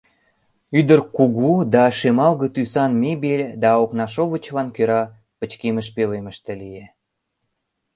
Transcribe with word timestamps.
Ӱдыр 0.79 0.99
кугу 1.15 1.51
да 1.73 1.83
шемалге 1.97 2.47
тӱсан 2.55 2.91
мебель 3.01 3.45
да 3.63 3.69
окнашовычлан 3.83 4.67
кӧра 4.75 5.01
пычкемыш 5.37 5.87
пӧлемыште 5.95 6.51
лие. 6.61 6.85